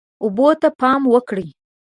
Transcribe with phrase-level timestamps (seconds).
[0.23, 1.47] اوبه ته پام وکړئ.